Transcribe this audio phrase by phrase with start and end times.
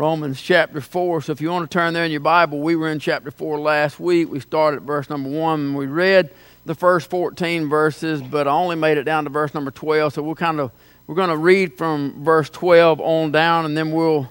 [0.00, 1.22] Romans chapter 4.
[1.22, 3.58] So if you want to turn there in your Bible, we were in chapter 4
[3.58, 4.30] last week.
[4.30, 6.30] We started at verse number 1 and we read
[6.64, 10.14] the first 14 verses, but I only made it down to verse number 12.
[10.14, 10.70] So we'll kind of
[11.08, 14.30] we're going to read from verse 12 on down and then we'll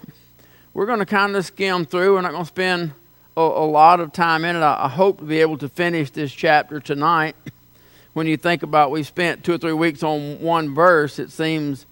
[0.74, 2.14] we're going to kind of skim through.
[2.14, 2.94] We're not going to spend
[3.36, 4.60] a, a lot of time in it.
[4.60, 7.36] I, I hope to be able to finish this chapter tonight.
[8.14, 11.86] When you think about we spent 2 or 3 weeks on one verse, it seems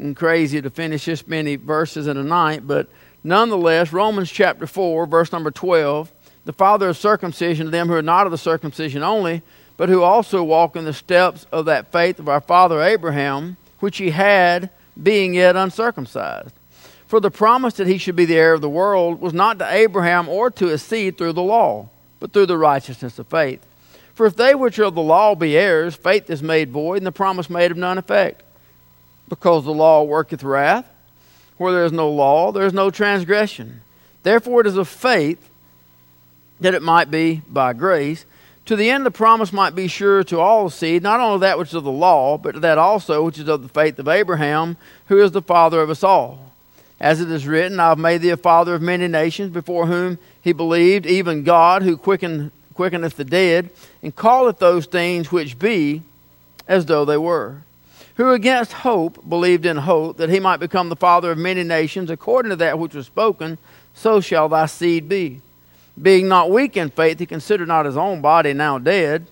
[0.00, 2.88] and crazy to finish this many verses in a night, but
[3.22, 6.10] nonetheless, Romans chapter 4, verse number 12,
[6.44, 9.42] the father of circumcision to them who are not of the circumcision only,
[9.76, 13.98] but who also walk in the steps of that faith of our father Abraham, which
[13.98, 16.52] he had, being yet uncircumcised.
[17.06, 19.72] For the promise that he should be the heir of the world was not to
[19.72, 21.88] Abraham or to his seed through the law,
[22.20, 23.66] but through the righteousness of faith.
[24.14, 27.06] For if they which are of the law be heirs, faith is made void, and
[27.06, 28.42] the promise made of none effect
[29.30, 30.86] because the law worketh wrath.
[31.56, 33.80] Where there is no law, there is no transgression.
[34.22, 35.48] Therefore, it is of faith
[36.60, 38.26] that it might be by grace,
[38.66, 41.68] to the end the promise might be sure to all seed, not only that which
[41.68, 45.22] is of the law, but that also which is of the faith of Abraham, who
[45.22, 46.52] is the father of us all.
[47.00, 50.18] As it is written, I have made thee a father of many nations, before whom
[50.42, 53.70] he believed, even God, who quicken, quickeneth the dead,
[54.02, 56.02] and calleth those things which be
[56.68, 57.62] as though they were
[58.20, 62.10] who against hope believed in hope that he might become the father of many nations,
[62.10, 63.56] according to that which was spoken,
[63.94, 65.40] so shall thy seed be.
[66.00, 69.26] Being not weak in faith, he considered not his own body now dead,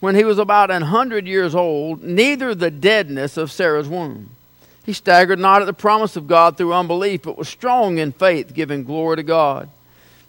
[0.00, 4.30] when he was about an hundred years old, neither the deadness of Sarah's womb.
[4.86, 8.54] He staggered not at the promise of God through unbelief, but was strong in faith,
[8.54, 9.68] giving glory to God.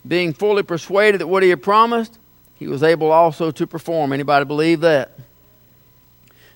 [0.05, 2.19] Being fully persuaded that what he had promised,
[2.59, 4.11] he was able also to perform.
[4.11, 5.17] Anybody believe that?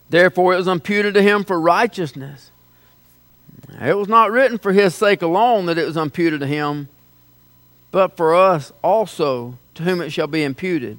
[0.09, 2.52] Therefore, it was imputed to him for righteousness.
[3.81, 6.88] It was not written for his sake alone that it was imputed to him,
[7.92, 10.97] but for us also, to whom it shall be imputed.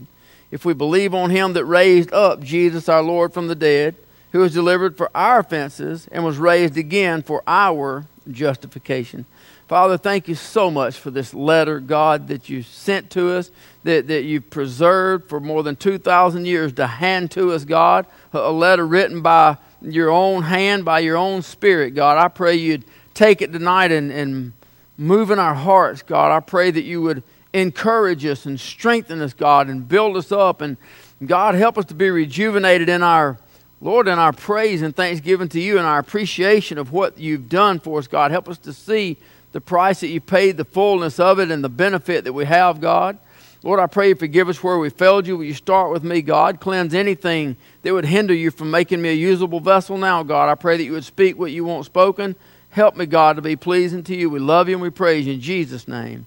[0.51, 3.95] If we believe on him that raised up Jesus our Lord from the dead,
[4.33, 9.25] who was delivered for our offenses and was raised again for our justification.
[9.69, 13.51] Father, thank you so much for this letter, God, that you sent to us,
[13.83, 18.07] that, that you've preserved for more than 2,000 years to hand to us, God.
[18.33, 22.17] A letter written by your own hand, by your own spirit, God.
[22.17, 24.53] I pray you'd take it tonight and, and
[24.97, 26.31] move in our hearts, God.
[26.31, 30.61] I pray that you would encourage us and strengthen us, God, and build us up.
[30.61, 30.77] And
[31.25, 33.37] God, help us to be rejuvenated in our
[33.81, 37.81] Lord, in our praise and thanksgiving to you and our appreciation of what you've done
[37.81, 38.31] for us, God.
[38.31, 39.19] Help us to see
[39.57, 42.79] the price that you paid, the fullness of it, and the benefit that we have,
[42.79, 43.17] God.
[43.63, 45.39] Lord, I pray you forgive us where we failed you.
[45.39, 46.61] Will you start with me, God?
[46.61, 50.51] Cleanse anything that would hinder you from making me a usable vessel now, God.
[50.51, 52.37] I pray that you would speak what you want spoken.
[52.69, 54.29] Help me, God, to be pleasing to you.
[54.29, 56.27] We love you and we praise you in Jesus' name.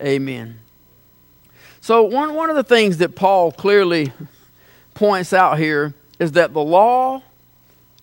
[0.00, 0.58] Amen.
[1.82, 4.14] So, one, one of the things that Paul clearly
[4.94, 7.22] points out here is that the law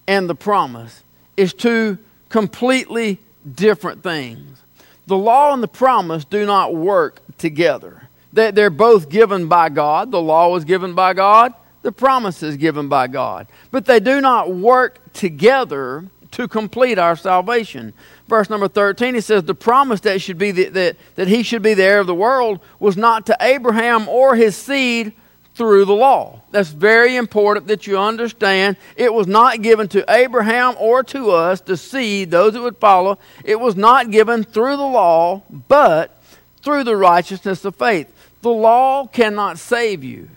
[0.07, 1.01] and the promise
[1.38, 1.97] is two
[2.30, 3.18] completely
[3.56, 4.64] different things
[5.10, 8.08] the law and the promise do not work together.
[8.32, 10.12] They're both given by God.
[10.12, 13.48] The law was given by God, the promise is given by God.
[13.72, 17.94] But they do not work together to complete our salvation.
[18.28, 21.64] Verse number 13, he says, The promise that, should be the, that, that he should
[21.64, 25.14] be the heir of the world was not to Abraham or his seed,
[25.59, 26.40] through the law.
[26.52, 28.78] That's very important that you understand.
[28.96, 33.20] It was not given to Abraham or to us to see those that would follow.
[33.44, 36.18] It was not given through the law, but
[36.62, 38.09] through the righteousness of faith.
[38.42, 40.30] The law cannot save you,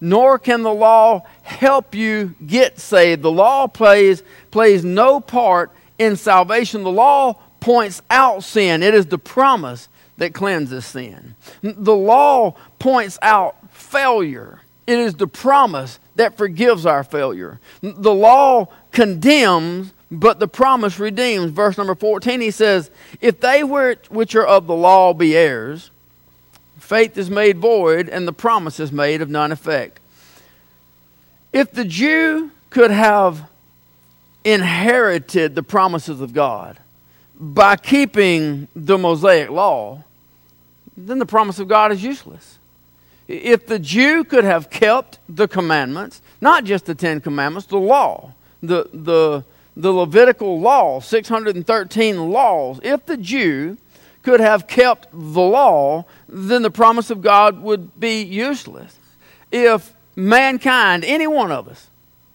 [0.00, 3.22] nor can the law help you get saved.
[3.22, 6.82] The law plays, plays no part in salvation.
[6.82, 11.36] The law points out sin, it is the promise that cleanses sin.
[11.62, 13.56] The law points out
[13.96, 14.60] failure.
[14.86, 17.58] It is the promise that forgives our failure.
[17.80, 21.50] The law condemns, but the promise redeems.
[21.50, 22.90] Verse number 14, he says,
[23.20, 25.90] If they which are of the law be heirs,
[26.78, 29.98] faith is made void, and the promise is made of none effect.
[31.52, 33.48] If the Jew could have
[34.44, 36.78] inherited the promises of God
[37.40, 40.04] by keeping the Mosaic law,
[40.96, 42.58] then the promise of God is useless.
[43.28, 48.32] If the Jew could have kept the commandments, not just the Ten Commandments, the law,
[48.62, 49.44] the, the,
[49.76, 53.76] the Levitical law, 613 laws, if the Jew
[54.22, 58.98] could have kept the law, then the promise of God would be useless.
[59.50, 61.90] If mankind, any one of us,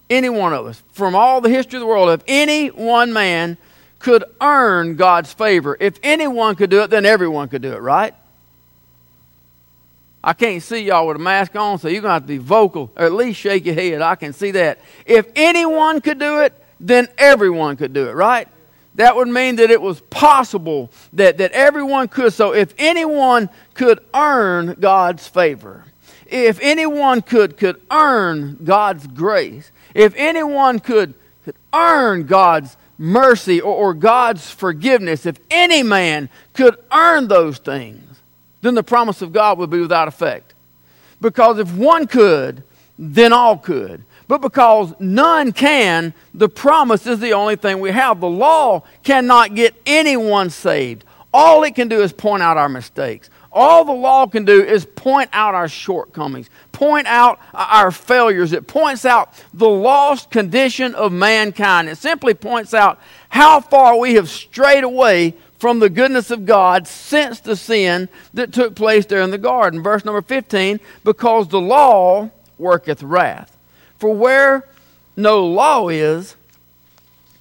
[0.08, 3.56] any one of us, from all the history of the world, if any one man
[4.02, 5.76] could earn God's favor.
[5.80, 8.14] If anyone could do it, then everyone could do it, right?
[10.24, 12.38] I can't see y'all with a mask on, so you're going to have to be
[12.38, 14.02] vocal, or at least shake your head.
[14.02, 14.78] I can see that.
[15.04, 18.48] If anyone could do it, then everyone could do it, right?
[18.96, 22.32] That would mean that it was possible that, that everyone could.
[22.32, 25.84] So if anyone could earn God's favor,
[26.26, 31.14] if anyone could, could earn God's grace, if anyone could,
[31.44, 38.11] could earn God's mercy or, or God's forgiveness, if any man could earn those things,
[38.62, 40.54] then the promise of God would be without effect.
[41.20, 42.62] Because if one could,
[42.98, 44.02] then all could.
[44.28, 48.20] But because none can, the promise is the only thing we have.
[48.20, 51.04] The law cannot get anyone saved.
[51.34, 53.30] All it can do is point out our mistakes.
[53.50, 58.52] All the law can do is point out our shortcomings, point out our failures.
[58.54, 61.90] It points out the lost condition of mankind.
[61.90, 62.98] It simply points out
[63.28, 68.52] how far we have strayed away from the goodness of God since the sin that
[68.52, 69.80] took place there in the garden.
[69.80, 73.56] Verse number 15 because the law worketh wrath.
[73.96, 74.66] For where
[75.16, 76.34] no law is,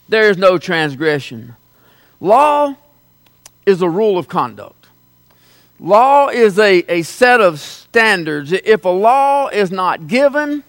[0.08, 1.56] there is no transgression.
[2.20, 2.76] Law
[3.66, 4.86] is a rule of conduct.
[5.80, 8.52] Law is a, a set of standards.
[8.52, 10.64] If a law is not given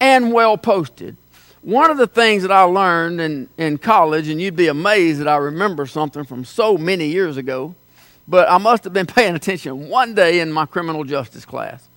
[0.00, 1.16] and well posted,
[1.64, 5.28] one of the things that I learned in, in college, and you'd be amazed that
[5.28, 7.74] I remember something from so many years ago,
[8.28, 11.88] but I must have been paying attention one day in my criminal justice class.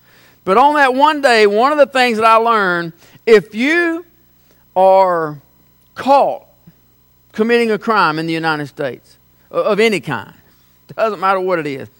[0.44, 2.94] But on that one day, one of the things that I learned
[3.26, 4.06] if you
[4.74, 5.38] are
[5.94, 6.46] caught
[7.32, 9.18] committing a crime in the United States
[9.50, 10.32] of any kind,
[10.96, 11.90] doesn't matter what it is,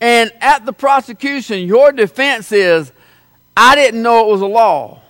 [0.00, 2.90] and at the prosecution, your defense is,
[3.54, 5.02] I didn't know it was a law.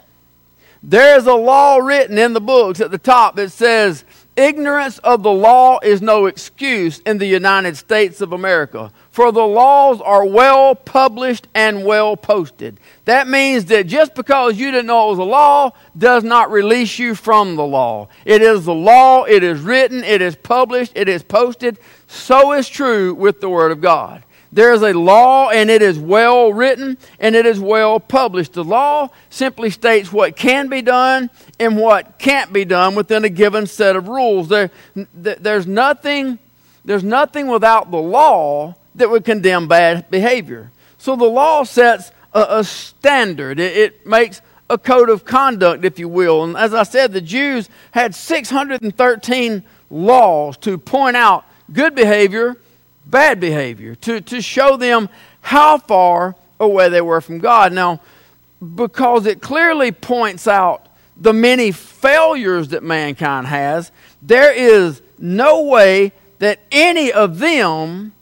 [0.83, 5.31] There's a law written in the books at the top that says, Ignorance of the
[5.31, 10.75] law is no excuse in the United States of America, for the laws are well
[10.75, 12.81] published and well posted.
[13.05, 16.99] That means that just because you didn't know it was a law does not release
[16.99, 18.09] you from the law.
[18.25, 21.79] It is the law, it is written, it is published, it is posted.
[22.07, 24.25] So is true with the Word of God.
[24.53, 28.53] There is a law, and it is well written and it is well published.
[28.53, 33.31] The law simply states what can be done and what can't be done within a
[33.31, 34.49] given set of rules.
[34.49, 36.39] There, there's, nothing,
[36.85, 40.71] there's nothing without the law that would condemn bad behavior.
[40.99, 45.99] So the law sets a, a standard, it, it makes a code of conduct, if
[45.99, 46.45] you will.
[46.45, 52.57] And as I said, the Jews had 613 laws to point out good behavior
[53.13, 55.09] bad behavior, to, to show them
[55.43, 57.73] how far away they were from God.
[57.73, 58.01] Now,
[58.75, 66.13] because it clearly points out the many failures that mankind has, there is no way
[66.41, 68.13] that any of them,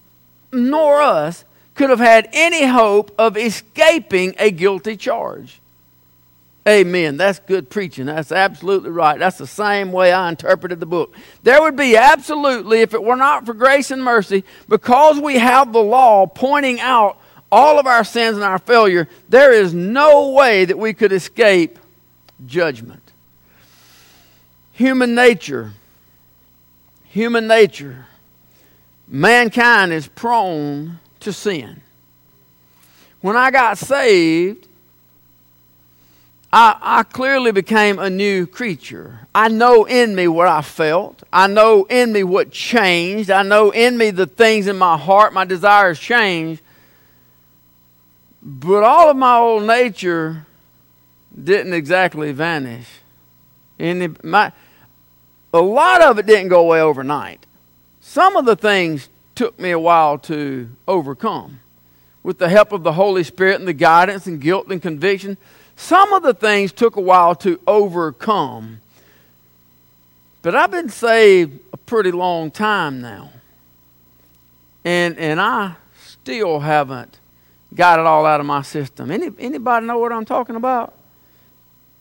[0.53, 1.45] nor us,
[1.75, 5.60] could have had any hope of escaping a guilty charge.
[6.69, 7.17] Amen.
[7.17, 8.07] That's good preaching.
[8.07, 9.19] That's absolutely right.
[9.19, 11.15] That's the same way I interpreted the book.
[11.43, 15.73] There would be absolutely, if it were not for grace and mercy, because we have
[15.73, 17.17] the law pointing out
[17.51, 21.79] all of our sins and our failure, there is no way that we could escape
[22.47, 23.03] judgment.
[24.73, 25.73] Human nature,
[27.05, 28.07] human nature,
[29.09, 31.81] mankind is prone to sin.
[33.21, 34.69] When I got saved,
[36.53, 39.21] I, I clearly became a new creature.
[39.35, 41.23] I know in me what I felt.
[41.33, 43.31] I know in me what changed.
[43.31, 46.61] I know in me the things in my heart, my desires changed.
[48.43, 50.47] But all of my old nature
[51.43, 52.87] didn't exactly vanish.
[53.79, 54.51] And my,
[55.55, 57.47] a lot of it didn't go away overnight.
[58.01, 61.61] Some of the things took me a while to overcome.
[62.23, 65.39] With the help of the Holy Spirit and the guidance and guilt and conviction,
[65.81, 68.81] some of the things took a while to overcome.
[70.43, 73.31] But I've been saved a pretty long time now.
[74.85, 77.19] And, and I still haven't
[77.75, 79.11] got it all out of my system.
[79.11, 80.93] Any, anybody know what I'm talking about?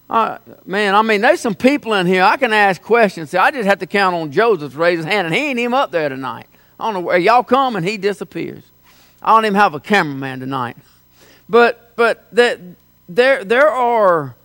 [0.09, 3.29] Uh, man, I mean, there's some people in here I can ask questions.
[3.29, 5.59] See, I just have to count on Joseph to raise his hand, and he ain't
[5.59, 6.47] even up there tonight.
[6.79, 8.63] I don't know where y'all come, and he disappears.
[9.21, 10.75] I don't even have a cameraman tonight.
[11.47, 12.59] But but that
[13.09, 14.35] there, there are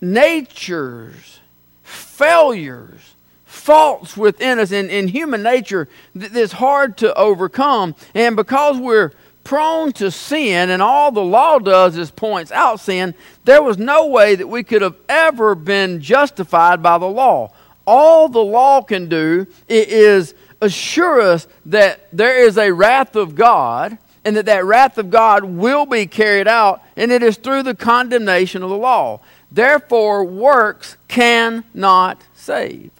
[0.00, 1.38] natures,
[1.84, 3.14] failures,
[3.46, 7.94] faults within us in, in human nature that's hard to overcome.
[8.14, 9.12] And because we're
[9.44, 13.14] prone to sin, and all the law does is points out sin,
[13.44, 17.50] there was no way that we could have ever been justified by the law.
[17.86, 23.96] all the law can do is assure us that there is a wrath of God
[24.28, 27.74] and that that wrath of God will be carried out, and it is through the
[27.74, 29.20] condemnation of the law.
[29.50, 32.90] Therefore, works cannot save.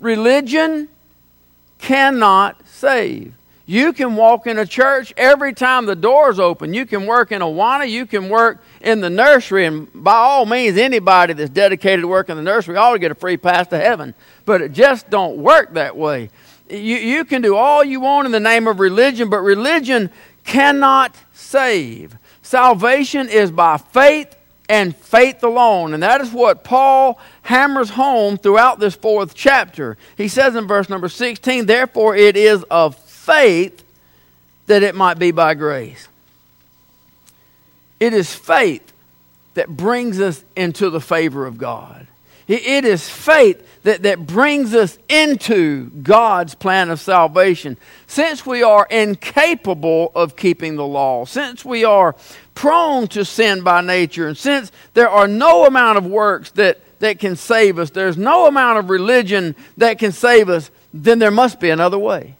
[0.00, 0.88] Religion
[1.78, 3.34] cannot save.
[3.66, 6.72] You can walk in a church every time the door's open.
[6.72, 7.88] You can work in Awana.
[7.88, 9.66] You can work in the nursery.
[9.66, 13.10] And by all means, anybody that's dedicated to work in the nursery ought to get
[13.10, 14.14] a free pass to heaven.
[14.46, 16.30] But it just don't work that way.
[16.72, 20.10] You, you can do all you want in the name of religion, but religion
[20.44, 22.16] cannot save.
[22.42, 24.34] Salvation is by faith
[24.68, 25.92] and faith alone.
[25.92, 29.98] And that is what Paul hammers home throughout this fourth chapter.
[30.16, 33.84] He says in verse number 16, Therefore it is of faith
[34.66, 36.08] that it might be by grace.
[38.00, 38.92] It is faith
[39.54, 42.06] that brings us into the favor of God.
[42.48, 47.76] It is faith that, that brings us into God's plan of salvation.
[48.06, 52.14] Since we are incapable of keeping the law, since we are
[52.54, 57.18] prone to sin by nature, and since there are no amount of works that, that
[57.18, 61.60] can save us, there's no amount of religion that can save us, then there must
[61.60, 62.36] be another way.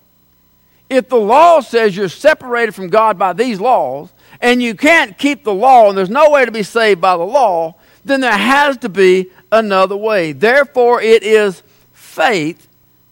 [0.90, 5.44] If the law says you're separated from God by these laws, and you can't keep
[5.44, 8.76] the law, and there's no way to be saved by the law, then there has
[8.78, 10.32] to be another way.
[10.32, 12.66] Therefore, it is faith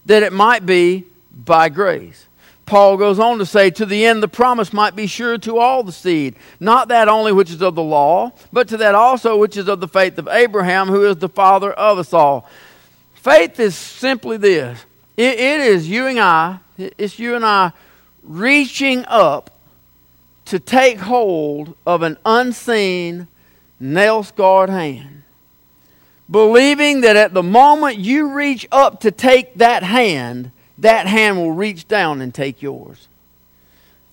[0.07, 2.27] that it might be by grace.
[2.65, 5.83] Paul goes on to say, To the end the promise might be sure to all
[5.83, 9.57] the seed, not that only which is of the law, but to that also which
[9.57, 12.49] is of the faith of Abraham, who is the father of us all.
[13.13, 14.85] Faith is simply this
[15.17, 17.73] it, it is you and I, it's you and I
[18.23, 19.59] reaching up
[20.45, 23.27] to take hold of an unseen,
[23.79, 25.23] nail scarred hand.
[26.31, 31.51] Believing that at the moment you reach up to take that hand, that hand will
[31.51, 33.09] reach down and take yours.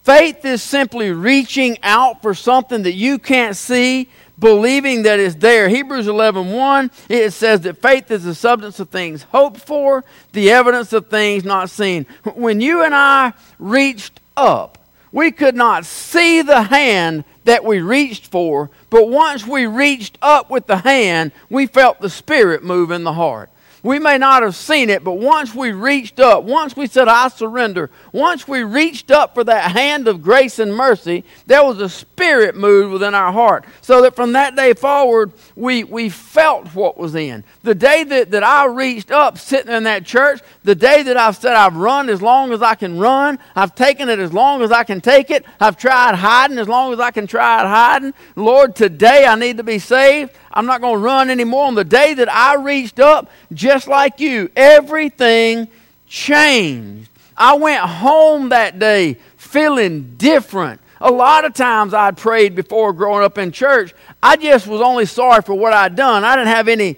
[0.02, 4.08] Faith is simply reaching out for something that you can't see,
[4.38, 5.68] believing that it's there.
[5.68, 10.50] Hebrews 11 1, it says that faith is the substance of things hoped for, the
[10.50, 12.06] evidence of things not seen.
[12.34, 14.77] When you and I reached up,
[15.12, 20.50] we could not see the hand that we reached for, but once we reached up
[20.50, 23.50] with the hand, we felt the Spirit move in the heart.
[23.88, 27.28] We may not have seen it, but once we reached up, once we said, I
[27.28, 31.88] surrender, once we reached up for that hand of grace and mercy, there was a
[31.88, 33.64] spirit moved within our heart.
[33.80, 37.45] So that from that day forward, we, we felt what was in.
[37.62, 41.37] The day that, that I reached up sitting in that church, the day that I've
[41.38, 44.71] said I've run as long as I can run, I've taken it as long as
[44.71, 48.12] I can take it, I've tried hiding as long as I can try it hiding.
[48.37, 50.33] Lord, today I need to be saved.
[50.52, 51.67] I'm not going to run anymore.
[51.67, 55.69] On the day that I reached up, just like you, everything
[56.07, 57.11] changed.
[57.37, 60.81] I went home that day feeling different.
[61.00, 63.95] A lot of times I'd prayed before growing up in church.
[64.23, 66.25] I just was only sorry for what I'd done.
[66.25, 66.97] I didn't have any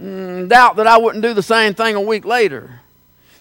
[0.00, 2.80] mm, doubt that I wouldn't do the same thing a week later.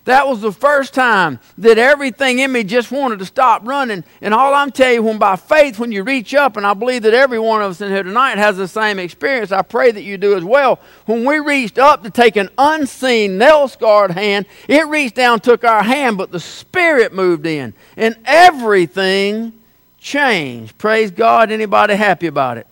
[0.05, 4.03] That was the first time that everything in me just wanted to stop running.
[4.21, 7.01] And all I'm telling you, when by faith, when you reach up, and I believe
[7.01, 10.03] that every one of us in here tonight has the same experience, I pray that
[10.03, 10.79] you do as well.
[11.07, 15.63] When we reached up to take an unseen, nail scarred hand, it reached down, took
[15.63, 19.53] our hand, but the Spirit moved in, and everything
[19.97, 20.77] changed.
[20.77, 21.49] Praise God.
[21.49, 22.67] Anybody happy about it?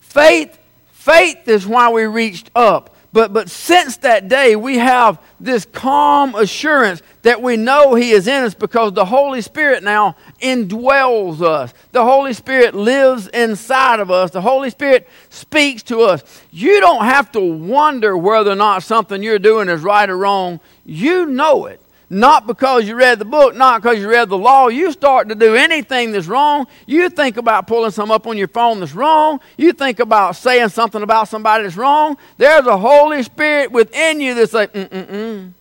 [0.00, 2.95] Faith, faith is why we reached up.
[3.16, 8.28] But, but since that day, we have this calm assurance that we know He is
[8.28, 11.72] in us because the Holy Spirit now indwells us.
[11.92, 14.32] The Holy Spirit lives inside of us.
[14.32, 16.42] The Holy Spirit speaks to us.
[16.50, 20.60] You don't have to wonder whether or not something you're doing is right or wrong.
[20.84, 21.80] You know it.
[22.08, 24.68] Not because you read the book, not because you read the law.
[24.68, 26.68] You start to do anything that's wrong.
[26.86, 29.40] You think about pulling some up on your phone that's wrong.
[29.56, 32.16] You think about saying something about somebody that's wrong.
[32.38, 35.52] There's a Holy Spirit within you that's like, mm mm mm.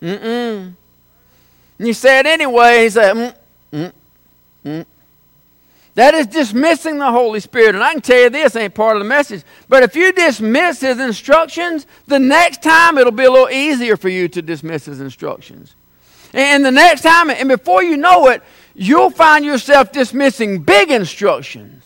[0.00, 0.72] Mm mm.
[1.78, 2.84] And you say it anyway.
[2.84, 3.34] He said, mm
[3.72, 3.92] mm
[4.64, 4.86] mm.
[5.94, 7.74] That is dismissing the Holy Spirit.
[7.74, 9.42] And I can tell you this ain't part of the message.
[9.68, 14.08] But if you dismiss His instructions, the next time it'll be a little easier for
[14.08, 15.74] you to dismiss His instructions.
[16.32, 18.42] And the next time, and before you know it,
[18.74, 21.81] you'll find yourself dismissing big instructions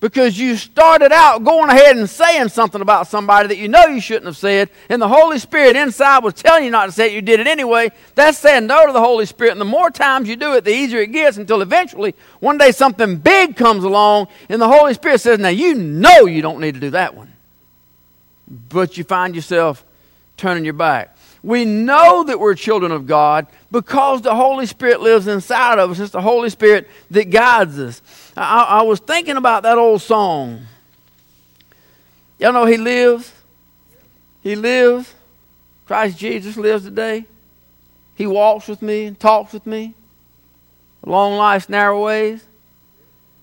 [0.00, 4.00] because you started out going ahead and saying something about somebody that you know you
[4.00, 7.12] shouldn't have said, and the Holy Spirit inside was telling you not to say it,
[7.12, 7.92] you did it anyway.
[8.14, 9.52] That's saying no to the Holy Spirit.
[9.52, 12.72] And the more times you do it, the easier it gets until eventually one day
[12.72, 16.74] something big comes along, and the Holy Spirit says, Now you know you don't need
[16.74, 17.32] to do that one.
[18.68, 19.84] but you find yourself
[20.36, 21.16] turning your back.
[21.42, 25.98] We know that we're children of God because the Holy Spirit lives inside of us.
[25.98, 28.02] It's the Holy Spirit that guides us.
[28.36, 30.66] I, I was thinking about that old song.
[32.38, 33.32] Y'all know He lives.
[34.42, 35.14] He lives.
[35.86, 37.26] Christ Jesus lives today.
[38.14, 39.94] He walks with me and talks with me.
[41.04, 42.44] Long life's narrow ways.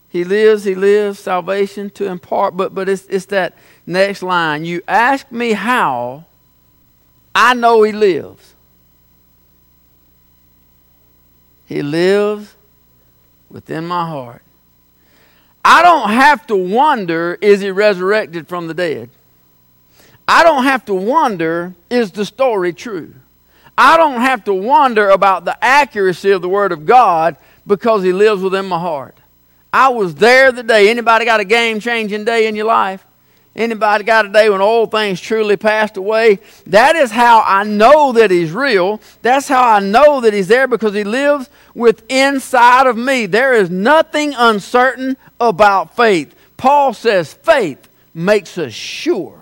[0.09, 2.55] He lives, he lives, salvation to impart.
[2.55, 3.53] But, but it's, it's that
[3.85, 4.65] next line.
[4.65, 6.25] You ask me how,
[7.35, 8.53] I know he lives.
[11.65, 12.55] He lives
[13.49, 14.41] within my heart.
[15.69, 19.09] I don't have to wonder, is he resurrected from the dead?
[20.25, 23.13] I don't have to wonder, is the story true?
[23.77, 27.35] I don't have to wonder about the accuracy of the Word of God
[27.67, 29.17] because he lives within my heart.
[29.73, 30.89] I was there the day.
[30.89, 33.05] Anybody got a game changing day in your life?
[33.57, 36.37] Anybody got a day when old things truly passed away?
[36.67, 39.01] That is how I know that He's real.
[39.23, 43.25] That's how I know that He's there because He lives with inside of me.
[43.25, 46.35] There is nothing uncertain about faith.
[46.55, 49.39] Paul says faith makes us sure.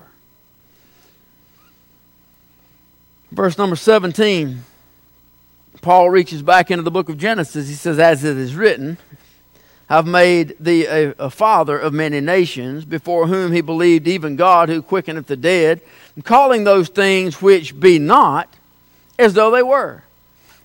[3.32, 4.64] Verse number 17,
[5.82, 7.68] Paul reaches back into the book of Genesis.
[7.68, 8.98] He says, As it is written,
[9.90, 14.68] have made thee a, a, father of many nations, before whom he believed even God
[14.68, 15.82] who quickeneth the dead,
[16.24, 18.50] calling those things which be not
[19.20, 20.04] as though they were.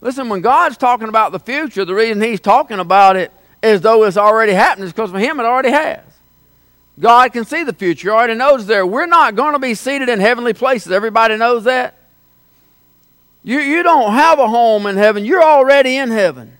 [0.00, 3.30] Listen, when God's talking about the future, the reason he's talking about it
[3.62, 6.00] as though it's already happened is because for him it already has.
[6.98, 8.86] God can see the future, he already knows there.
[8.86, 10.92] We're not going to be seated in heavenly places.
[10.92, 11.94] Everybody knows that.
[13.42, 16.56] You, you don't have a home in heaven, you're already in heaven.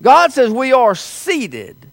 [0.00, 1.87] God says we are seated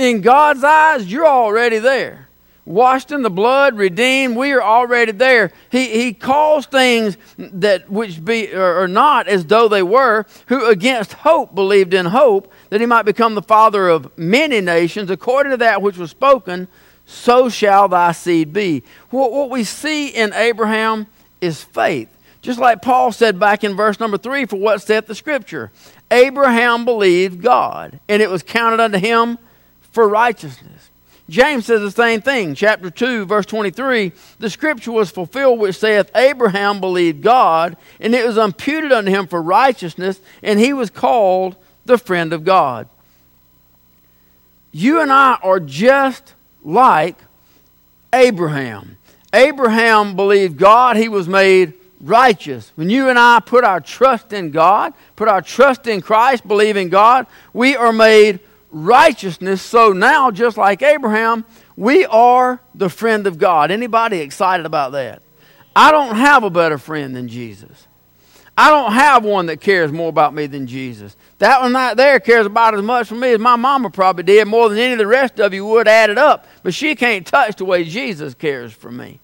[0.00, 2.28] in God's eyes, you're already there.
[2.64, 5.50] Washed in the blood, redeemed, we are already there.
[5.70, 11.12] He, he calls things that which be or not as though they were, who against
[11.14, 15.56] hope believed in hope, that he might become the father of many nations, according to
[15.58, 16.68] that which was spoken,
[17.06, 18.84] so shall thy seed be.
[19.10, 21.08] What, what we see in Abraham
[21.40, 22.08] is faith.
[22.40, 25.72] Just like Paul said back in verse number three, for what saith the scripture?
[26.10, 29.38] Abraham believed God, and it was counted unto him
[29.92, 30.90] for righteousness.
[31.30, 32.56] James says the same thing.
[32.56, 38.26] Chapter 2, verse 23 The scripture was fulfilled which saith, Abraham believed God, and it
[38.26, 42.88] was imputed unto him for righteousness, and he was called the friend of God.
[44.72, 47.16] You and I are just like
[48.12, 48.96] Abraham.
[49.32, 52.72] Abraham believed God, he was made righteous.
[52.74, 56.76] When you and I put our trust in God, put our trust in Christ, believe
[56.76, 58.40] in God, we are made
[58.70, 59.62] righteousness.
[59.62, 61.44] So now, just like Abraham,
[61.76, 63.70] we are the friend of God.
[63.70, 65.22] Anybody excited about that?
[65.74, 67.86] I don't have a better friend than Jesus.
[68.56, 71.16] I don't have one that cares more about me than Jesus.
[71.38, 74.46] That one right there cares about as much for me as my mama probably did,
[74.48, 76.46] more than any of the rest of you would add it up.
[76.62, 79.18] But she can't touch the way Jesus cares for me.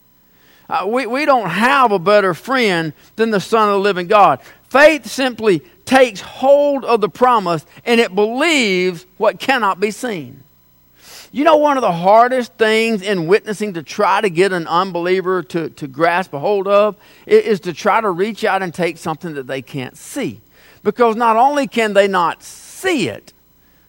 [0.68, 4.40] Uh, we, we don't have a better friend than the Son of the living God.
[4.64, 10.42] Faith simply takes hold of the promise and it believes what cannot be seen.
[11.32, 15.42] You know, one of the hardest things in witnessing to try to get an unbeliever
[15.44, 16.96] to, to grasp a hold of
[17.26, 20.40] is to try to reach out and take something that they can't see.
[20.82, 23.32] Because not only can they not see it,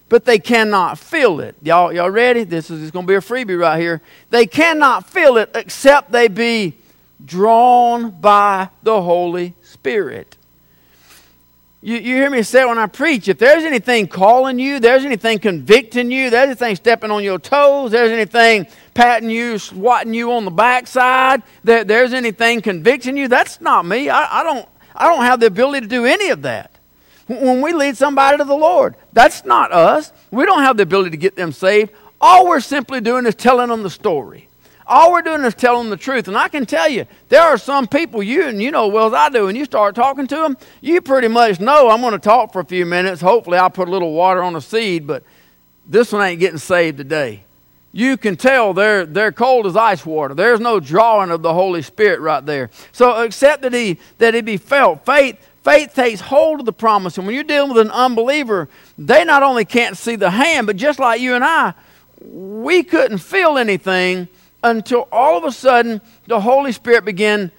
[0.10, 1.56] but they cannot feel it.
[1.62, 2.44] Y'all, y'all ready?
[2.44, 4.02] This is going to be a freebie right here.
[4.30, 6.78] They cannot feel it except they be
[7.24, 10.37] drawn by the Holy Spirit.
[11.80, 15.06] You, you hear me say it when I preach, if there's anything calling you, there's
[15.06, 20.32] anything convicting you, there's anything stepping on your toes, there's anything patting you, swatting you
[20.34, 24.10] on the backside, there, there's anything convicting you, that's not me.
[24.10, 26.72] I, I, don't, I don't have the ability to do any of that.
[27.28, 30.12] When we lead somebody to the Lord, that's not us.
[30.32, 31.92] We don't have the ability to get them saved.
[32.20, 34.47] All we're simply doing is telling them the story.
[34.88, 36.28] All we're doing is telling the truth.
[36.28, 39.14] And I can tell you, there are some people, you and you know well as
[39.14, 42.20] I do, and you start talking to them, you pretty much know I'm going to
[42.20, 43.20] talk for a few minutes.
[43.20, 45.24] Hopefully, I'll put a little water on the seed, but
[45.86, 47.44] this one ain't getting saved today.
[47.92, 50.34] You can tell they're, they're cold as ice water.
[50.34, 52.70] There's no drawing of the Holy Spirit right there.
[52.92, 57.18] So, except that he, that he be felt, faith, faith takes hold of the promise.
[57.18, 60.76] And when you're dealing with an unbeliever, they not only can't see the hand, but
[60.76, 61.74] just like you and I,
[62.22, 64.28] we couldn't feel anything
[64.64, 67.52] until all of a sudden the Holy Spirit began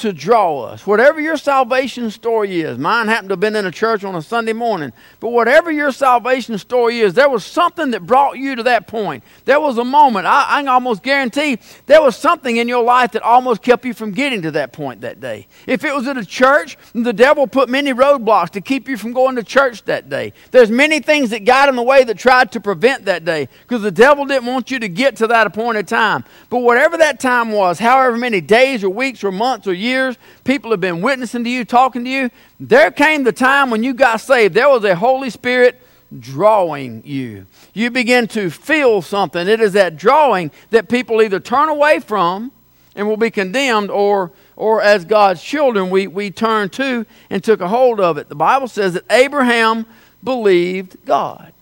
[0.00, 0.86] to draw us.
[0.86, 4.22] Whatever your salvation story is, mine happened to have been in a church on a
[4.22, 8.62] Sunday morning, but whatever your salvation story is, there was something that brought you to
[8.62, 9.22] that point.
[9.44, 13.12] There was a moment, I, I can almost guarantee, there was something in your life
[13.12, 15.46] that almost kept you from getting to that point that day.
[15.66, 19.12] If it was at a church, the devil put many roadblocks to keep you from
[19.12, 20.32] going to church that day.
[20.50, 23.82] There's many things that got in the way that tried to prevent that day because
[23.82, 26.24] the devil didn't want you to get to that appointed time.
[26.48, 30.16] But whatever that time was, however many days or weeks or months or years, years,
[30.44, 32.30] people have been witnessing to you, talking to you.
[32.58, 34.54] There came the time when you got saved.
[34.54, 35.80] There was a Holy Spirit
[36.18, 37.46] drawing you.
[37.74, 39.46] You begin to feel something.
[39.46, 42.52] It is that drawing that people either turn away from
[42.96, 47.60] and will be condemned, or, or as God's children, we, we turn to and took
[47.60, 48.28] a hold of it.
[48.28, 49.86] The Bible says that Abraham
[50.22, 51.52] believed God.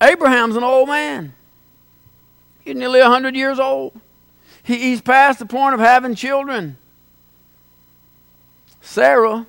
[0.00, 1.32] Abraham's an old man.
[2.64, 3.98] He's nearly 100 years old.
[4.64, 6.76] He, he's past the point of having children.
[8.86, 9.44] Sarah,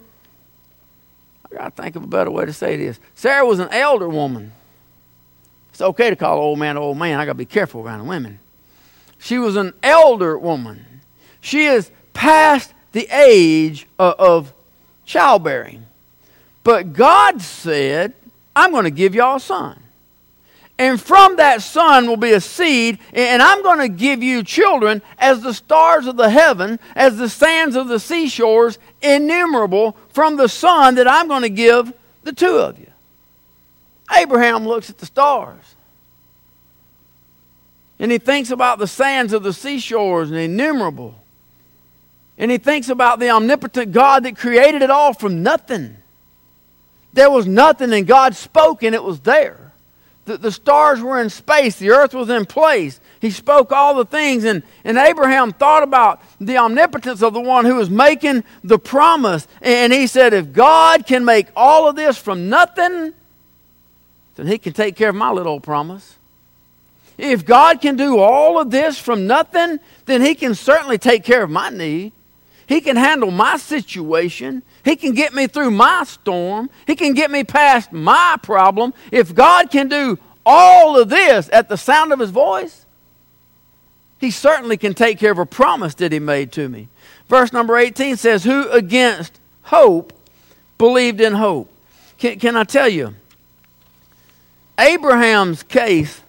[1.45, 2.99] I got to think of a better way to say this.
[3.15, 4.51] Sarah was an elder woman.
[5.69, 7.19] It's okay to call an old man an old man.
[7.19, 8.39] I got to be careful around women.
[9.19, 10.85] She was an elder woman.
[11.39, 14.53] She is past the age of, of
[15.05, 15.85] childbearing.
[16.63, 18.13] But God said,
[18.55, 19.79] I'm going to give y'all a son.
[20.79, 25.01] And from that son will be a seed, and I'm going to give you children
[25.17, 30.47] as the stars of the heaven, as the sands of the seashores, innumerable from the
[30.47, 31.91] son that I'm going to give
[32.23, 32.91] the two of you.
[34.15, 35.75] Abraham looks at the stars.
[37.99, 41.15] And he thinks about the sands of the seashores and innumerable.
[42.37, 45.97] And he thinks about the omnipotent God that created it all from nothing.
[47.13, 49.66] There was nothing, and God spoke, and it was there
[50.27, 52.99] the, the stars were in space, the earth was in place.
[53.21, 57.63] He spoke all the things, and, and Abraham thought about the omnipotence of the one
[57.63, 59.47] who was making the promise.
[59.61, 63.13] And he said, If God can make all of this from nothing,
[64.35, 66.17] then he can take care of my little promise.
[67.17, 71.41] If God can do all of this from nothing, then he can certainly take care
[71.41, 72.11] of my need.
[72.67, 74.61] He can handle my situation.
[74.83, 76.69] He can get me through my storm.
[76.85, 78.93] He can get me past my problem.
[79.11, 82.85] If God can do all of this at the sound of his voice,
[84.19, 86.89] he certainly can take care of a promise that he made to me.
[87.29, 90.11] Verse number 18 says, Who against hope
[90.77, 91.71] believed in hope?
[92.17, 93.15] Can, can I tell you?
[94.77, 96.21] Abraham's case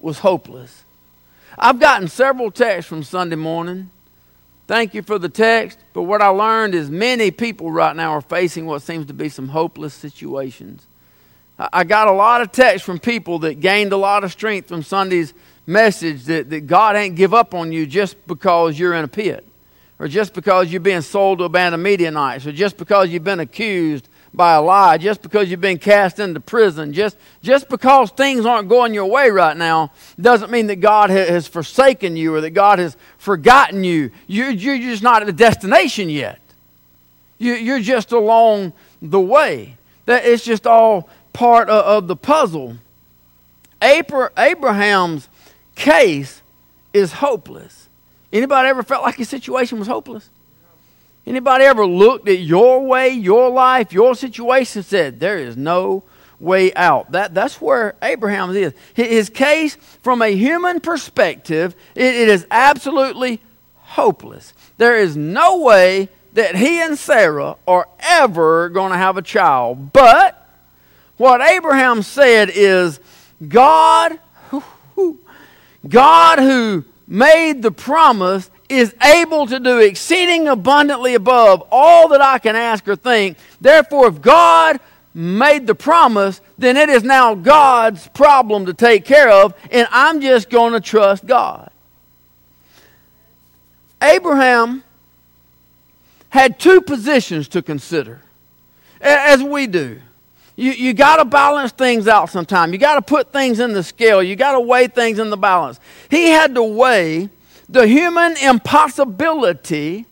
[0.00, 0.84] was hopeless.
[1.58, 3.90] I've gotten several texts from Sunday morning
[4.66, 5.78] Thank you for the text.
[5.92, 9.28] But what I learned is many people right now are facing what seems to be
[9.28, 10.86] some hopeless situations.
[11.58, 14.82] I got a lot of texts from people that gained a lot of strength from
[14.82, 15.32] Sunday's
[15.66, 19.46] message that, that God ain't give up on you just because you're in a pit,
[20.00, 23.22] or just because you're being sold to a band of Midianites, or just because you've
[23.22, 28.10] been accused by a lie, just because you've been cast into prison, just, just because
[28.10, 32.40] things aren't going your way right now, doesn't mean that God has forsaken you or
[32.40, 34.10] that God has forgotten you.
[34.26, 36.40] You're, you're just not at the destination yet.
[37.38, 39.76] You, you're just along the way.
[40.06, 42.76] That it's just all part of, of the puzzle.
[43.80, 45.28] Abraham's
[45.76, 46.42] case
[46.92, 47.88] is hopeless.
[48.32, 50.28] Anybody ever felt like his situation was hopeless?
[51.26, 56.04] Anybody ever looked at your way, your life, your situation, said, There is no
[56.38, 57.12] way out?
[57.12, 58.74] That, that's where Abraham is.
[58.92, 63.40] His case, from a human perspective, it, it is absolutely
[63.76, 64.52] hopeless.
[64.76, 69.92] There is no way that he and Sarah are ever going to have a child.
[69.92, 70.40] But
[71.16, 73.00] what Abraham said is,
[73.46, 74.18] God,
[75.88, 82.38] God who made the promise is able to do exceeding abundantly above all that I
[82.38, 83.38] can ask or think.
[83.60, 84.80] Therefore, if God
[85.14, 90.20] made the promise, then it is now God's problem to take care of, and I'm
[90.20, 91.70] just going to trust God.
[94.02, 94.82] Abraham
[96.30, 98.20] had two positions to consider,
[99.00, 100.00] as we do.
[100.56, 102.72] You, you got to balance things out sometime.
[102.72, 104.22] You got to put things in the scale.
[104.22, 105.80] You got to weigh things in the balance.
[106.10, 107.28] He had to weigh
[107.74, 110.06] the human impossibility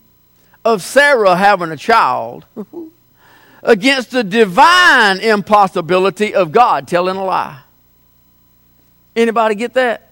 [0.65, 2.45] of Sarah having a child
[3.63, 7.61] against the divine impossibility of God telling a lie.
[9.15, 10.11] Anybody get that?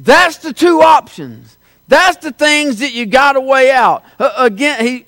[0.00, 1.56] That's the two options.
[1.86, 4.04] That's the things that you got to weigh out.
[4.18, 5.06] Uh, again, he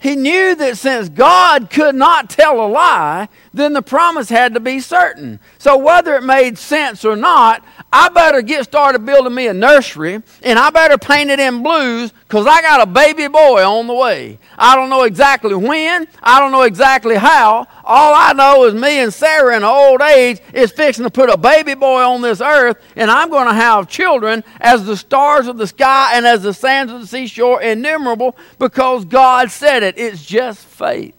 [0.00, 4.60] he knew that since God could not tell a lie, then the promise had to
[4.60, 5.38] be certain.
[5.58, 10.20] So whether it made sense or not, I better get started building me a nursery
[10.42, 13.94] and I better paint it in blues because I got a baby boy on the
[13.94, 14.40] way.
[14.58, 17.68] I don't know exactly when, I don't know exactly how.
[17.84, 21.36] All I know is me and Sarah in old age is fixing to put a
[21.36, 25.58] baby boy on this earth and I'm going to have children as the stars of
[25.58, 29.96] the sky and as the sands of the seashore innumerable because God said it.
[29.96, 31.14] It's just faith.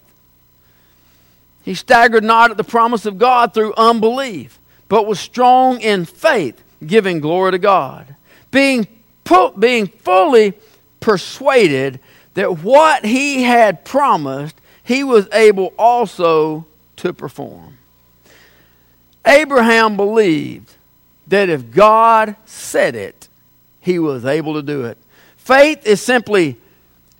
[1.66, 6.62] He staggered not at the promise of God through unbelief, but was strong in faith
[6.86, 8.14] giving glory to God,
[8.52, 8.86] being,
[9.24, 10.54] pu- being fully
[11.00, 11.98] persuaded
[12.34, 16.64] that what he had promised, he was able also
[16.98, 17.78] to perform.
[19.26, 20.72] Abraham believed
[21.26, 23.26] that if God said it,
[23.80, 24.98] he was able to do it.
[25.36, 26.58] Faith is simply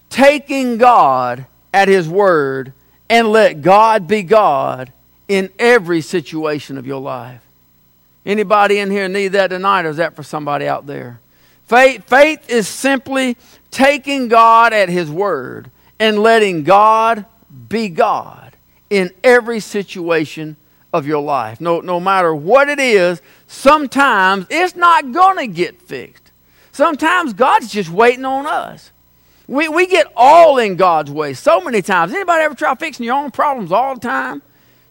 [0.09, 2.73] taking God at his word
[3.09, 4.93] and let God be God
[5.29, 7.43] in every situation of your life.
[8.25, 11.21] Anybody in here need that tonight, or is that for somebody out there?
[11.65, 13.37] Faith, faith is simply
[13.71, 17.25] taking God at His word and letting God
[17.69, 18.57] be God
[18.91, 20.57] in every situation
[20.93, 21.61] of your life.
[21.61, 26.31] No, no matter what it is, sometimes it's not going to get fixed.
[26.73, 28.91] Sometimes God's just waiting on us.
[29.49, 32.13] We, we get all in God's way so many times.
[32.13, 34.43] Anybody ever try fixing your own problems all the time?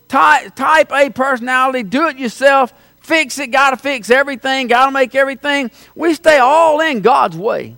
[0.07, 2.73] Type, type A personality, do it yourself
[3.05, 5.71] fix it, got to fix everything, got to make everything.
[5.93, 7.77] We stay all in God's way.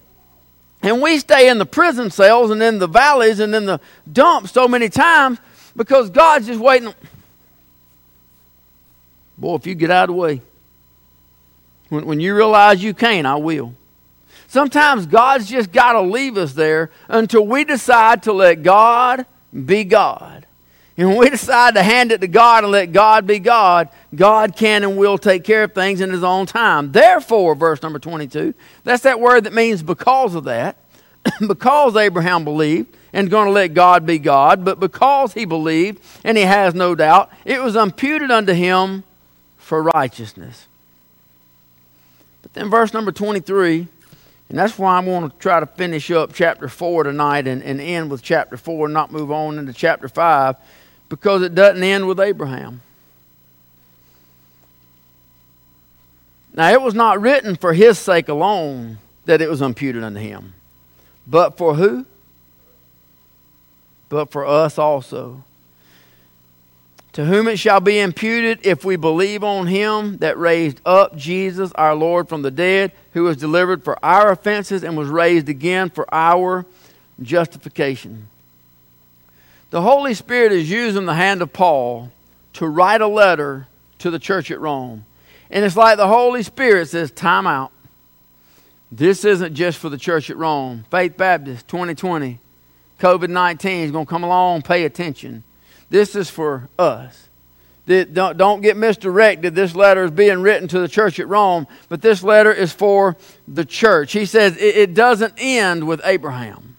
[0.82, 3.80] And we stay in the prison cells and in the valleys and in the
[4.12, 5.40] dumps so many times
[5.76, 6.94] because God's just waiting.
[9.38, 10.42] Boy, if you get out of the way,
[11.90, 13.74] when, when you realize you can't, I will.
[14.48, 19.26] Sometimes God's just got to leave us there until we decide to let God
[19.66, 20.46] be God.
[20.98, 24.56] And when we decide to hand it to God and let God be God, God
[24.56, 26.92] can and will take care of things in His own time.
[26.92, 30.78] Therefore, verse number 22, that's that word that means because of that.
[31.48, 36.38] because Abraham believed and going to let God be God, but because he believed, and
[36.38, 39.04] he has no doubt, it was imputed unto him
[39.58, 40.68] for righteousness.
[42.42, 43.88] But then, verse number 23,
[44.50, 47.82] and that's why I'm going to try to finish up chapter 4 tonight and, and
[47.82, 50.56] end with chapter 4 and not move on into chapter 5
[51.10, 52.82] because it doesn't end with Abraham.
[56.54, 60.54] Now, it was not written for his sake alone that it was imputed unto him,
[61.28, 62.06] but for who?
[64.10, 65.44] But for us also.
[67.18, 71.72] To whom it shall be imputed if we believe on him that raised up Jesus
[71.74, 75.90] our Lord from the dead, who was delivered for our offenses and was raised again
[75.90, 76.64] for our
[77.20, 78.28] justification.
[79.72, 82.12] The Holy Spirit is using the hand of Paul
[82.54, 83.66] to write a letter
[83.98, 85.04] to the church at Rome.
[85.50, 87.72] And it's like the Holy Spirit says, Time out.
[88.92, 90.86] This isn't just for the church at Rome.
[90.92, 92.38] Faith Baptist 2020,
[93.00, 95.44] COVID 19 is going to come along, pay attention.
[95.90, 97.28] This is for us.
[97.88, 99.56] Don't, get misdirected.
[99.56, 103.16] This letter is being written to the church at Rome, but this letter is for
[103.48, 104.12] the church.
[104.12, 106.76] He says it doesn't end with Abraham.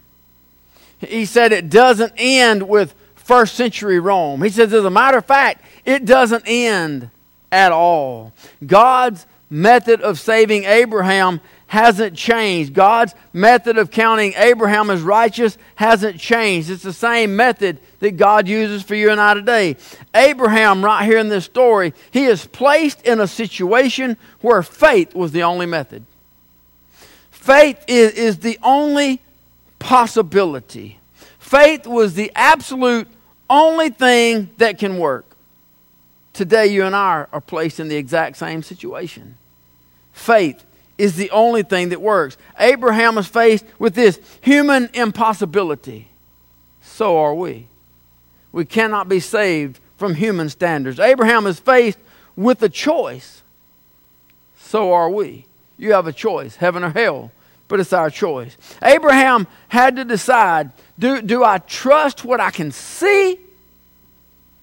[0.99, 4.43] He said it doesn't end with first century Rome.
[4.43, 7.09] He says, as a matter of fact, it doesn't end
[7.51, 8.33] at all.
[8.65, 12.73] God's method of saving Abraham hasn't changed.
[12.73, 16.71] God's method of counting Abraham as righteous hasn't changed.
[16.71, 19.77] It's the same method that God uses for you and I today.
[20.15, 25.31] Abraham, right here in this story, he is placed in a situation where faith was
[25.31, 26.03] the only method.
[27.29, 29.21] Faith is, is the only
[29.77, 30.97] possibility.
[31.37, 33.07] Faith was the absolute
[33.47, 35.25] only thing that can work.
[36.33, 39.35] Today, you and I are placed in the exact same situation.
[40.13, 40.65] Faith
[40.99, 42.37] is the only thing that works.
[42.59, 46.09] Abraham is faced with this human impossibility.
[46.81, 47.67] So are we.
[48.51, 50.99] We cannot be saved from human standards.
[50.99, 51.97] Abraham is faced
[52.35, 53.41] with a choice.
[54.59, 55.45] So are we.
[55.77, 57.31] You have a choice heaven or hell
[57.69, 58.57] but it's our choice.
[58.81, 63.39] Abraham had to decide do, do I trust what I can see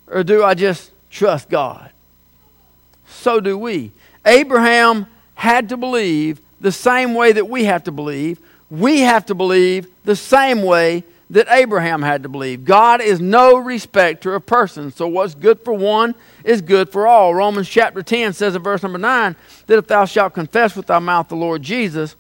[0.09, 1.91] or do I just trust God?
[3.07, 3.93] So do we.
[4.27, 8.41] Abraham had to believe the same way that we have to believe.
[8.69, 12.65] We have to believe the same way that Abraham had to believe.
[12.65, 14.97] God is no respecter of persons.
[14.97, 17.35] So what's good for one is good for all.
[17.35, 20.99] Romans chapter 10 says in verse number 9 that if thou shalt confess with thy
[20.99, 22.17] mouth the Lord Jesus,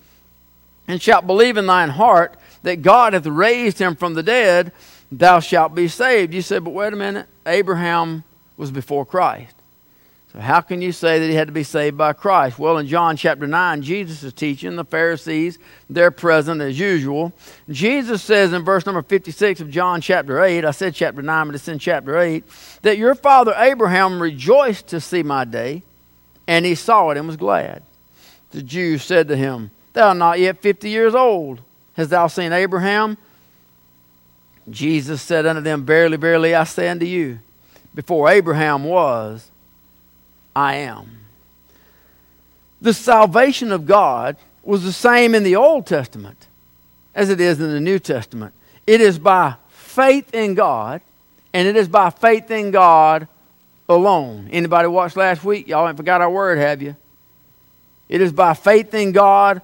[0.89, 4.71] and shalt believe in thine heart that God hath raised him from the dead,
[5.11, 6.33] thou shalt be saved.
[6.33, 8.23] You say, but wait a minute, Abraham
[8.57, 9.56] was before Christ.
[10.37, 12.59] So how can you say that he had to be saved by Christ?
[12.59, 17.33] Well, in John chapter 9, Jesus is teaching the Pharisees, they're present as usual.
[17.71, 21.55] Jesus says in verse number 56 of John chapter 8, I said chapter 9, but
[21.55, 22.45] it's in chapter 8,
[22.83, 25.83] that your father Abraham rejoiced to see my day,
[26.47, 27.83] and he saw it and was glad.
[28.51, 31.63] The Jews said to him, Thou art not yet fifty years old.
[31.95, 33.17] Hast thou seen Abraham?
[34.69, 37.39] Jesus said unto them, Verily, verily, I say unto you,
[37.95, 39.51] before Abraham was,
[40.57, 41.19] I am.
[42.81, 46.47] The salvation of God was the same in the Old Testament
[47.15, 48.55] as it is in the New Testament.
[48.87, 51.03] It is by faith in God,
[51.53, 53.29] and it is by faith in God
[53.87, 54.49] alone.
[54.51, 55.69] Anybody watched last week?
[55.69, 56.97] Y'all ain't forgot our word, have you?
[58.09, 59.61] It is by faith in God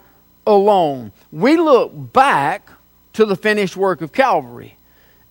[0.47, 1.13] alone.
[1.31, 2.69] We look back
[3.15, 4.77] to the finished work of Calvary.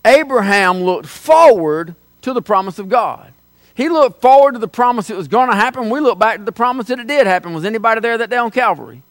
[0.04, 3.31] Abraham looked forward to the promise of God.
[3.74, 5.90] He looked forward to the promise that was going to happen.
[5.90, 7.54] We look back to the promise that it did happen.
[7.54, 9.02] Was anybody there that day on Calvary?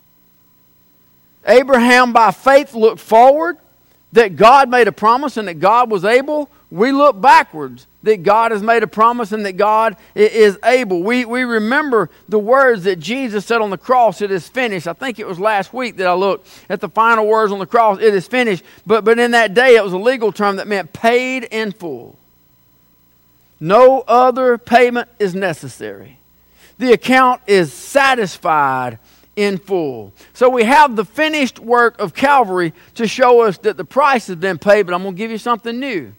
[1.48, 3.58] Abraham, by faith, looked forward
[4.14, 6.50] that God made a promise and that God was able.
[6.70, 11.04] We look backwards that God has made a promise and that God is able.
[11.04, 14.88] We, we remember the words that Jesus said on the cross, it is finished.
[14.88, 17.66] I think it was last week that I looked at the final words on the
[17.66, 18.64] cross, it is finished.
[18.86, 22.16] But, but in that day, it was a legal term that meant paid in full.
[23.62, 26.18] No other payment is necessary.
[26.78, 29.00] The account is satisfied
[29.38, 30.12] in full.
[30.34, 34.36] So we have the finished work of Calvary to show us that the price has
[34.36, 36.14] been paid, but I'm going to give you something new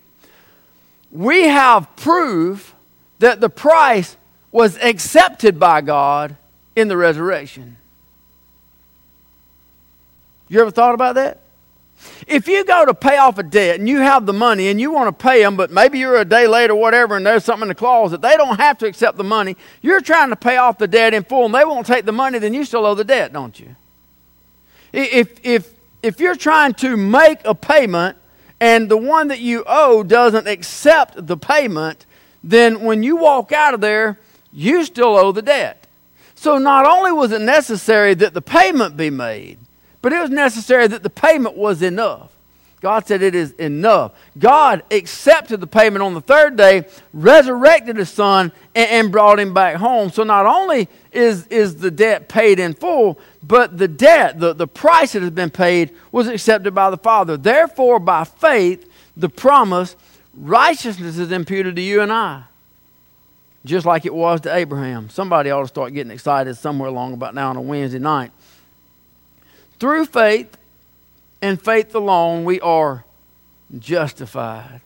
[1.12, 2.74] we have proof
[3.18, 4.16] that the price
[4.50, 6.36] was accepted by God
[6.74, 7.76] in the resurrection.
[10.48, 11.38] You ever thought about that?
[12.26, 14.90] If you go to pay off a debt and you have the money and you
[14.90, 17.62] want to pay them, but maybe you're a day late or whatever and there's something
[17.62, 19.56] in the closet, they don't have to accept the money.
[19.82, 22.38] You're trying to pay off the debt in full and they won't take the money,
[22.38, 23.74] then you still owe the debt, don't you?
[24.92, 28.16] If, if, if you're trying to make a payment
[28.60, 32.06] and the one that you owe doesn't accept the payment,
[32.44, 34.18] then when you walk out of there,
[34.52, 35.86] you still owe the debt.
[36.34, 39.58] So not only was it necessary that the payment be made,
[40.02, 42.28] but it was necessary that the payment was enough.
[42.82, 44.10] God said it is enough.
[44.36, 46.84] God accepted the payment on the third day,
[47.14, 50.10] resurrected his son, and, and, brought him back home.
[50.10, 54.66] So not only is, is the debt paid in full, but the debt, the, the
[54.66, 57.36] price that has been paid, was accepted by the Father.
[57.36, 59.94] Therefore, by faith, the promise,
[60.34, 62.42] righteousness is imputed to you and I.
[63.64, 65.08] Just like it was to Abraham.
[65.08, 68.32] Somebody ought to start getting excited somewhere along about now on a Wednesday night.
[69.82, 70.56] Through faith
[71.40, 73.04] and faith alone, we are
[73.76, 74.80] justified.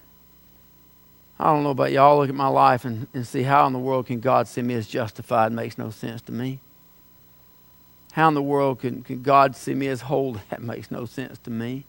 [1.39, 2.17] I don't know about y'all.
[2.17, 4.73] Look at my life and, and see how in the world can God see me
[4.73, 6.61] as justified makes no sense to me.
[8.13, 10.41] How in the world can, can God see me as holy?
[10.49, 11.85] That makes no sense to me.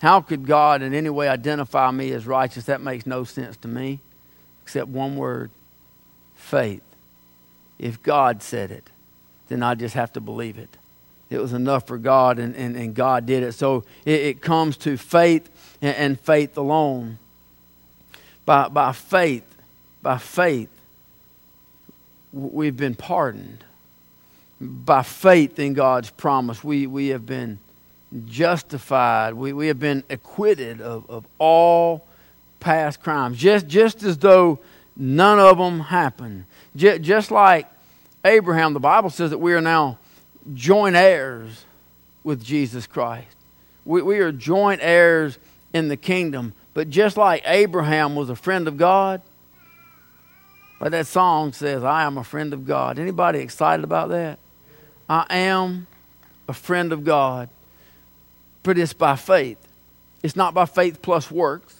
[0.00, 2.66] How could God in any way identify me as righteous?
[2.66, 3.98] That makes no sense to me.
[4.62, 5.50] Except one word
[6.36, 6.84] faith.
[7.80, 8.88] If God said it,
[9.48, 10.76] then I just have to believe it.
[11.30, 13.52] It was enough for God, and, and, and God did it.
[13.52, 15.48] So it, it comes to faith
[15.80, 17.18] and, and faith alone.
[18.44, 19.44] By, by faith,
[20.02, 20.68] by faith,
[22.32, 23.64] we've been pardoned.
[24.60, 27.60] By faith in God's promise, we, we have been
[28.26, 29.34] justified.
[29.34, 32.04] We, we have been acquitted of, of all
[32.58, 34.58] past crimes, just, just as though
[34.96, 36.44] none of them happened.
[36.74, 37.68] Just, just like
[38.24, 39.98] Abraham, the Bible says that we are now
[40.54, 41.64] joint heirs
[42.24, 43.36] with Jesus Christ.
[43.84, 45.38] We, we are joint heirs
[45.72, 46.52] in the kingdom.
[46.74, 49.22] But just like Abraham was a friend of God,
[50.80, 52.98] like that song says, I am a friend of God.
[52.98, 54.38] Anybody excited about that?
[55.08, 55.86] I am
[56.48, 57.48] a friend of God.
[58.62, 59.58] But it's by faith.
[60.22, 61.76] It's not by faith plus works.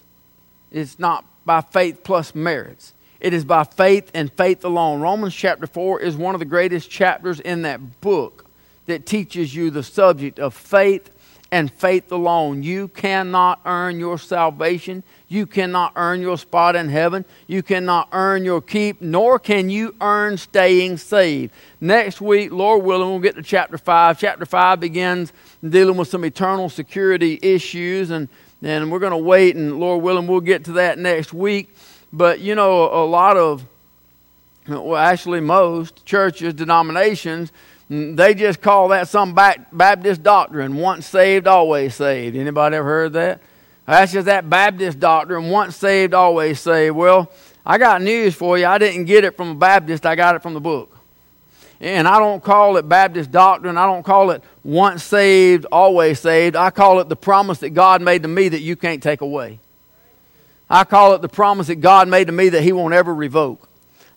[0.71, 2.93] It's not by faith plus merits.
[3.21, 5.01] It is by faith and faith alone.
[5.01, 8.50] Romans chapter 4 is one of the greatest chapters in that book
[8.91, 11.11] that teaches you the subject of faith
[11.53, 12.63] and faith alone.
[12.63, 15.03] You cannot earn your salvation.
[15.29, 17.25] You cannot earn your spot in heaven.
[17.47, 21.53] You cannot earn your keep, nor can you earn staying saved.
[21.81, 24.19] Next week, Lord willing, we'll get to chapter 5.
[24.19, 25.33] Chapter 5 begins
[25.69, 28.29] dealing with some eternal security issues, and,
[28.63, 31.75] and we're going to wait, and Lord willing, we'll get to that next week.
[32.13, 33.65] But, you know, a lot of,
[34.69, 37.53] well, actually, most churches, denominations,
[37.91, 42.37] they just call that some Baptist doctrine, once saved, always saved.
[42.37, 43.41] Anybody ever heard that?
[43.85, 46.95] That's just that Baptist doctrine, once saved, always saved.
[46.95, 47.33] Well,
[47.67, 48.67] I got news for you.
[48.67, 50.97] I didn't get it from a Baptist, I got it from the book.
[51.81, 53.77] And I don't call it Baptist doctrine.
[53.77, 56.55] I don't call it once saved, always saved.
[56.55, 59.59] I call it the promise that God made to me that you can't take away.
[60.69, 63.70] I call it the promise that God made to me that He won't ever revoke.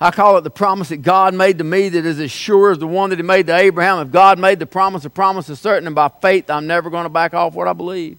[0.04, 2.78] I call it the promise that God made to me that is as sure as
[2.78, 4.06] the one that He made to Abraham.
[4.06, 7.06] If God made the promise, the promise is certain, and by faith, I'm never going
[7.06, 8.18] to back off what I believe.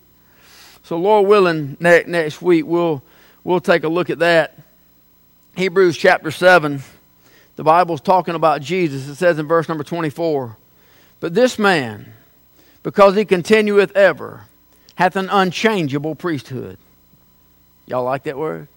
[0.85, 3.03] So, Lord willing, next, next week we'll,
[3.45, 4.57] we'll take a look at that.
[5.59, 6.83] Hebrews chapter 7,
[7.57, 9.07] the Bible's talking about Jesus.
[9.07, 10.57] It says in verse number 24,
[11.21, 12.15] But this man,
[12.83, 14.47] because he continueth ever,
[14.95, 16.79] hath an unchangeable priesthood.
[17.87, 18.69] Y'all like that word?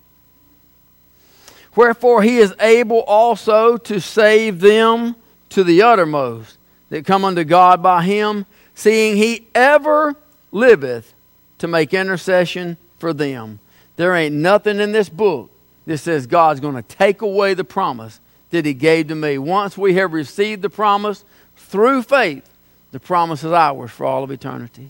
[1.78, 5.16] Wherefore he is able also to save them
[5.50, 6.58] to the uttermost
[6.90, 10.16] that come unto God by him, seeing he ever
[10.52, 11.14] liveth
[11.60, 13.60] to make intercession for them.
[13.96, 15.52] There ain't nothing in this book
[15.86, 18.20] that says God's going to take away the promise
[18.50, 19.38] that He gave to me.
[19.38, 21.24] Once we have received the promise
[21.56, 22.50] through faith,
[22.92, 24.90] the promise is ours for all of eternity.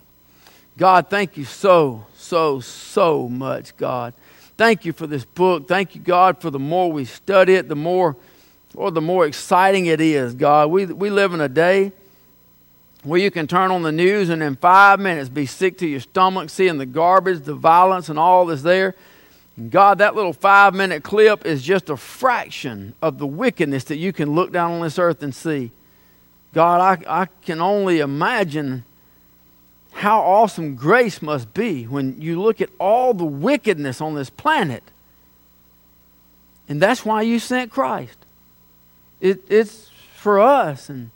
[0.77, 4.13] God, thank you so, so, so much, God.
[4.57, 5.67] Thank you for this book.
[5.67, 8.15] Thank you, God, for the more we study it, the more,
[8.73, 10.71] or the more exciting it is, God.
[10.71, 11.91] We, we live in a day
[13.03, 15.99] where you can turn on the news and in five minutes be sick to your
[15.99, 18.95] stomach, seeing the garbage, the violence, and all that's there.
[19.69, 24.11] God, that little five minute clip is just a fraction of the wickedness that you
[24.11, 25.71] can look down on this earth and see.
[26.53, 28.83] God, I, I can only imagine
[29.97, 34.83] how awesome grace must be when you look at all the wickedness on this planet.
[36.69, 38.17] And that's why you sent Christ.
[39.19, 40.89] It, it's for us.
[40.89, 41.09] And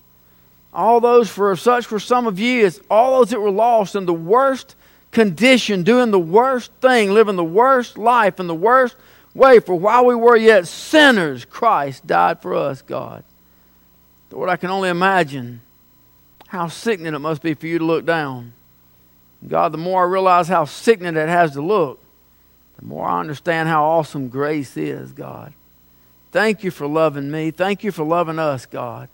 [0.74, 4.08] all those for such for some of you is all those that were lost in
[4.08, 4.76] the worst
[5.12, 8.96] condition, doing the worst thing, living the worst life in the worst
[9.36, 9.60] way.
[9.60, 13.24] For while we were yet sinners, Christ died for us, God.
[14.32, 15.62] Lord, I can only imagine
[16.48, 18.54] how sickening it must be for you to look down.
[19.48, 22.00] God, the more I realize how sickening it has to look,
[22.78, 25.54] the more I understand how awesome grace is, God.
[26.32, 27.52] Thank you for loving me.
[27.52, 29.10] Thank you for loving us, God.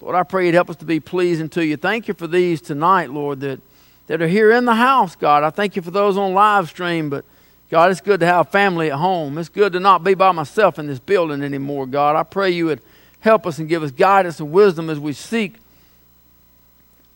[0.00, 1.76] Lord, I pray you'd help us to be pleasing to you.
[1.76, 3.60] Thank you for these tonight, Lord, that,
[4.06, 5.42] that are here in the house, God.
[5.42, 7.24] I thank you for those on live stream, but
[7.70, 9.36] God, it's good to have family at home.
[9.38, 12.16] It's good to not be by myself in this building anymore, God.
[12.16, 12.80] I pray you would
[13.20, 15.56] help us and give us guidance and wisdom as we seek,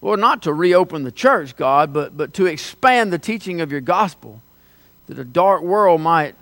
[0.02, 3.80] Lord, not to reopen the church, God, but, but to expand the teaching of your
[3.80, 4.42] gospel,
[5.06, 6.34] that a dark world might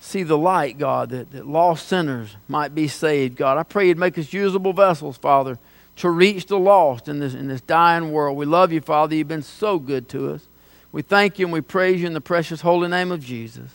[0.00, 3.58] see the light, God, that, that lost sinners might be saved, God.
[3.58, 5.58] I pray you'd make us usable vessels, Father,
[5.96, 8.38] to reach the lost in this, in this dying world.
[8.38, 9.14] We love you, Father.
[9.14, 10.46] You've been so good to us.
[10.90, 13.70] We thank you and we praise you in the precious holy name of Jesus.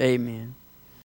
[0.00, 0.54] Amen.